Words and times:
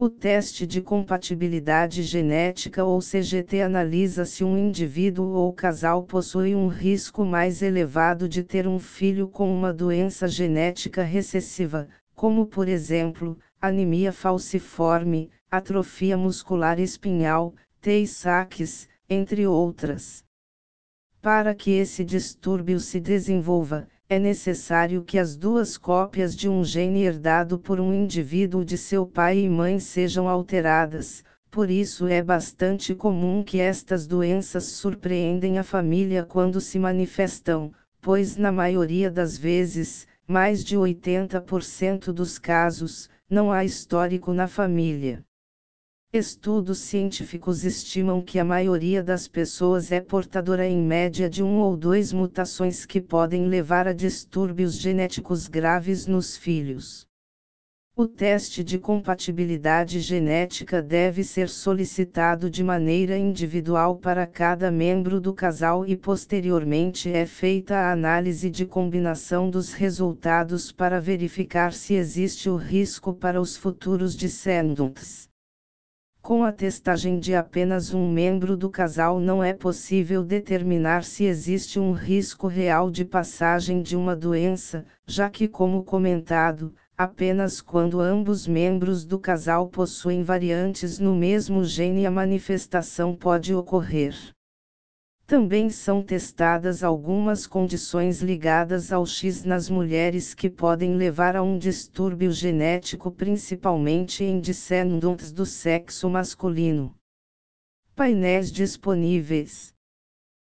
O 0.00 0.08
teste 0.08 0.64
de 0.64 0.80
compatibilidade 0.80 2.04
genética 2.04 2.84
ou 2.84 3.00
CGT 3.00 3.62
analisa 3.62 4.24
se 4.24 4.44
um 4.44 4.56
indivíduo 4.56 5.30
ou 5.30 5.52
casal 5.52 6.04
possui 6.04 6.54
um 6.54 6.68
risco 6.68 7.24
mais 7.24 7.62
elevado 7.62 8.28
de 8.28 8.44
ter 8.44 8.68
um 8.68 8.78
filho 8.78 9.26
com 9.26 9.52
uma 9.52 9.72
doença 9.72 10.28
genética 10.28 11.02
recessiva, 11.02 11.88
como 12.14 12.46
por 12.46 12.68
exemplo, 12.68 13.36
anemia 13.60 14.12
falciforme, 14.12 15.32
atrofia 15.50 16.16
muscular 16.16 16.78
espinhal, 16.78 17.52
Tay-Sachs, 17.80 18.88
entre 19.10 19.48
outras. 19.48 20.24
Para 21.20 21.56
que 21.56 21.72
esse 21.72 22.04
distúrbio 22.04 22.78
se 22.78 23.00
desenvolva, 23.00 23.88
é 24.10 24.18
necessário 24.18 25.04
que 25.04 25.18
as 25.18 25.36
duas 25.36 25.76
cópias 25.76 26.34
de 26.34 26.48
um 26.48 26.64
gene 26.64 27.02
herdado 27.02 27.58
por 27.58 27.78
um 27.78 27.92
indivíduo 27.92 28.64
de 28.64 28.78
seu 28.78 29.06
pai 29.06 29.40
e 29.40 29.48
mãe 29.50 29.78
sejam 29.78 30.26
alteradas, 30.26 31.22
por 31.50 31.70
isso 31.70 32.06
é 32.06 32.22
bastante 32.22 32.94
comum 32.94 33.42
que 33.42 33.60
estas 33.60 34.06
doenças 34.06 34.64
surpreendem 34.64 35.58
a 35.58 35.62
família 35.62 36.24
quando 36.24 36.58
se 36.58 36.78
manifestam, 36.78 37.70
pois 38.00 38.38
na 38.38 38.50
maioria 38.50 39.10
das 39.10 39.36
vezes, 39.36 40.06
mais 40.26 40.64
de 40.64 40.74
80% 40.74 42.10
dos 42.10 42.38
casos, 42.38 43.10
não 43.28 43.52
há 43.52 43.62
histórico 43.62 44.32
na 44.32 44.48
família. 44.48 45.22
Estudos 46.10 46.78
científicos 46.78 47.64
estimam 47.64 48.22
que 48.22 48.38
a 48.38 48.44
maioria 48.44 49.02
das 49.02 49.28
pessoas 49.28 49.92
é 49.92 50.00
portadora 50.00 50.66
em 50.66 50.78
média 50.78 51.28
de 51.28 51.42
um 51.42 51.58
ou 51.58 51.76
dois 51.76 52.14
mutações 52.14 52.86
que 52.86 52.98
podem 52.98 53.46
levar 53.46 53.86
a 53.86 53.92
distúrbios 53.92 54.78
genéticos 54.78 55.46
graves 55.46 56.06
nos 56.06 56.34
filhos. 56.34 57.06
O 57.94 58.08
teste 58.08 58.64
de 58.64 58.78
compatibilidade 58.78 60.00
genética 60.00 60.80
deve 60.80 61.22
ser 61.22 61.50
solicitado 61.50 62.48
de 62.48 62.64
maneira 62.64 63.18
individual 63.18 63.98
para 63.98 64.26
cada 64.26 64.70
membro 64.70 65.20
do 65.20 65.34
casal 65.34 65.84
e 65.84 65.94
posteriormente 65.94 67.12
é 67.12 67.26
feita 67.26 67.76
a 67.76 67.92
análise 67.92 68.48
de 68.48 68.64
combinação 68.64 69.50
dos 69.50 69.74
resultados 69.74 70.72
para 70.72 71.02
verificar 71.02 71.74
se 71.74 71.92
existe 71.92 72.48
o 72.48 72.56
risco 72.56 73.12
para 73.12 73.38
os 73.38 73.58
futuros 73.58 74.16
descendentes. 74.16 75.27
Com 76.28 76.44
a 76.44 76.52
testagem 76.52 77.18
de 77.18 77.34
apenas 77.34 77.94
um 77.94 78.06
membro 78.06 78.54
do 78.54 78.68
casal 78.68 79.18
não 79.18 79.42
é 79.42 79.54
possível 79.54 80.22
determinar 80.22 81.02
se 81.02 81.24
existe 81.24 81.80
um 81.80 81.92
risco 81.92 82.46
real 82.46 82.90
de 82.90 83.02
passagem 83.02 83.80
de 83.80 83.96
uma 83.96 84.14
doença, 84.14 84.84
já 85.06 85.30
que, 85.30 85.48
como 85.48 85.82
comentado, 85.82 86.74
apenas 86.98 87.62
quando 87.62 87.98
ambos 87.98 88.46
membros 88.46 89.06
do 89.06 89.18
casal 89.18 89.68
possuem 89.68 90.22
variantes 90.22 90.98
no 90.98 91.16
mesmo 91.16 91.64
gene 91.64 92.04
a 92.04 92.10
manifestação 92.10 93.14
pode 93.14 93.54
ocorrer. 93.54 94.14
Também 95.28 95.68
são 95.68 96.02
testadas 96.02 96.82
algumas 96.82 97.46
condições 97.46 98.22
ligadas 98.22 98.90
ao 98.90 99.04
X 99.04 99.44
nas 99.44 99.68
mulheres 99.68 100.32
que 100.32 100.48
podem 100.48 100.96
levar 100.96 101.36
a 101.36 101.42
um 101.42 101.58
distúrbio 101.58 102.32
genético 102.32 103.10
principalmente 103.10 104.24
em 104.24 104.40
descendentes 104.40 105.30
do 105.30 105.44
sexo 105.44 106.08
masculino. 106.08 106.94
Painéis 107.94 108.50
disponíveis. 108.50 109.74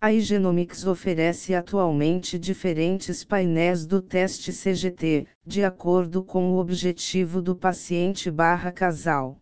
A 0.00 0.12
Igenomics 0.12 0.84
oferece 0.84 1.54
atualmente 1.54 2.36
diferentes 2.36 3.22
painéis 3.22 3.86
do 3.86 4.02
teste 4.02 4.52
CGT, 4.52 5.28
de 5.46 5.62
acordo 5.62 6.24
com 6.24 6.50
o 6.50 6.58
objetivo 6.58 7.40
do 7.40 7.54
paciente/casal. 7.54 9.38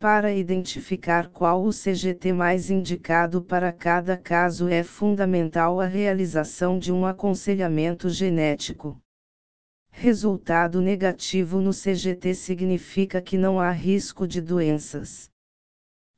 Para 0.00 0.32
identificar 0.32 1.28
qual 1.28 1.64
o 1.64 1.72
CGT 1.72 2.32
mais 2.32 2.70
indicado 2.70 3.42
para 3.42 3.72
cada 3.72 4.16
caso 4.16 4.68
é 4.68 4.84
fundamental 4.84 5.80
a 5.80 5.86
realização 5.86 6.78
de 6.78 6.92
um 6.92 7.04
aconselhamento 7.04 8.08
genético. 8.08 8.96
Resultado 9.90 10.80
negativo 10.80 11.60
no 11.60 11.72
CGT 11.72 12.32
significa 12.32 13.20
que 13.20 13.36
não 13.36 13.58
há 13.58 13.72
risco 13.72 14.24
de 14.24 14.40
doenças. 14.40 15.27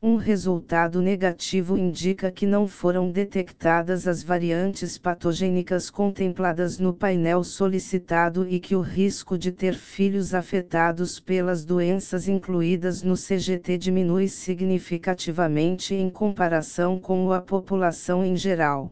Um 0.02 0.16
resultado 0.16 1.02
negativo 1.02 1.76
indica 1.76 2.30
que 2.30 2.46
não 2.46 2.66
foram 2.66 3.10
detectadas 3.10 4.08
as 4.08 4.22
variantes 4.22 4.96
patogênicas 4.96 5.90
contempladas 5.90 6.78
no 6.78 6.94
painel 6.94 7.44
solicitado 7.44 8.48
e 8.48 8.58
que 8.58 8.74
o 8.74 8.80
risco 8.80 9.36
de 9.36 9.52
ter 9.52 9.74
filhos 9.74 10.32
afetados 10.32 11.20
pelas 11.20 11.66
doenças 11.66 12.28
incluídas 12.28 13.02
no 13.02 13.14
CGT 13.14 13.76
diminui 13.76 14.26
significativamente 14.26 15.94
em 15.94 16.08
comparação 16.08 16.98
com 16.98 17.30
a 17.30 17.42
população 17.42 18.24
em 18.24 18.34
geral. 18.34 18.90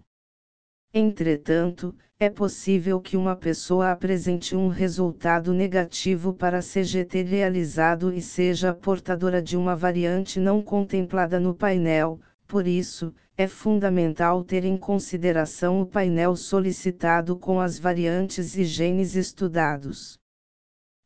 Entretanto, 1.00 1.94
é 2.18 2.28
possível 2.28 3.00
que 3.00 3.16
uma 3.16 3.36
pessoa 3.36 3.92
apresente 3.92 4.56
um 4.56 4.66
resultado 4.66 5.54
negativo 5.54 6.34
para 6.34 6.58
CGT 6.58 7.22
realizado 7.22 8.12
e 8.12 8.20
seja 8.20 8.74
portadora 8.74 9.40
de 9.40 9.56
uma 9.56 9.76
variante 9.76 10.40
não 10.40 10.60
contemplada 10.60 11.38
no 11.38 11.54
painel, 11.54 12.18
por 12.48 12.66
isso, 12.66 13.14
é 13.36 13.46
fundamental 13.46 14.42
ter 14.42 14.64
em 14.64 14.76
consideração 14.76 15.80
o 15.80 15.86
painel 15.86 16.34
solicitado 16.34 17.36
com 17.36 17.60
as 17.60 17.78
variantes 17.78 18.56
e 18.56 18.64
genes 18.64 19.14
estudados. 19.14 20.18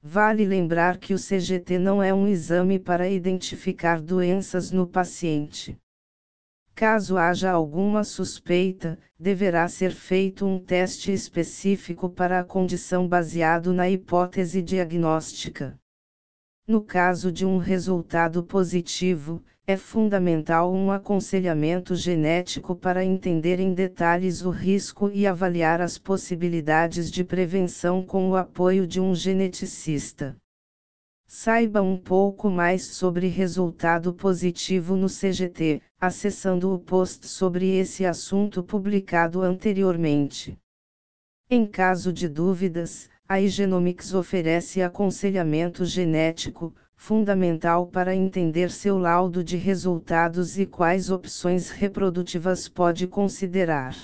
Vale 0.03 0.47
lembrar 0.47 0.97
que 0.97 1.12
o 1.12 1.19
CGT 1.19 1.78
não 1.78 2.03
é 2.03 2.14
um 2.14 2.26
exame 2.26 2.78
para 2.78 3.10
identificar 3.10 4.00
doenças 4.00 4.70
no 4.70 4.86
paciente. 4.86 5.76
Caso 6.75 7.16
haja 7.16 7.50
alguma 7.50 8.03
suspeita, 8.03 8.99
deverá 9.19 9.69
ser 9.69 9.93
feito 9.93 10.47
um 10.47 10.59
teste 10.59 11.12
específico 11.12 12.09
para 12.09 12.41
a 12.41 12.44
condição 12.44 13.06
baseado 13.06 13.72
na 13.72 13.88
hipótese 13.88 14.62
diagnóstica. 14.62 15.78
No 16.66 16.83
caso 16.83 17.31
de 17.31 17.44
um 17.44 17.59
resultado 17.59 18.43
positivo, 18.43 19.43
é 19.66 19.77
fundamental 19.77 20.72
um 20.72 20.91
aconselhamento 20.91 21.94
genético 21.94 22.75
para 22.75 23.04
entender 23.04 23.60
em 23.60 23.75
detalhes 23.75 24.43
o 24.43 24.50
risco 24.50 25.10
e 25.12 25.27
avaliar 25.27 25.81
as 25.81 25.99
possibilidades 25.99 27.10
de 27.10 27.22
prevenção 27.22 28.03
com 28.03 28.31
o 28.31 28.37
apoio 28.37 28.87
de 28.87 29.00
um 29.00 29.15
geneticista. 29.15 30.37
Saiba 31.34 31.81
um 31.81 31.97
pouco 31.97 32.50
mais 32.50 32.84
sobre 32.84 33.26
resultado 33.26 34.12
positivo 34.12 34.97
no 34.97 35.09
CGT, 35.09 35.81
acessando 35.98 36.70
o 36.75 36.78
post 36.78 37.26
sobre 37.26 37.75
esse 37.75 38.04
assunto 38.04 38.62
publicado 38.62 39.41
anteriormente. 39.41 40.59
Em 41.48 41.66
caso 41.66 42.12
de 42.12 42.28
dúvidas, 42.28 43.09
a 43.26 43.41
Igenomics 43.41 44.12
oferece 44.12 44.82
aconselhamento 44.82 45.87
genético, 45.87 46.75
fundamental 46.94 47.87
para 47.87 48.15
entender 48.15 48.71
seu 48.71 48.98
laudo 48.98 49.42
de 49.42 49.56
resultados 49.56 50.59
e 50.59 50.66
quais 50.66 51.09
opções 51.09 51.71
reprodutivas 51.71 52.69
pode 52.69 53.06
considerar. 53.06 53.97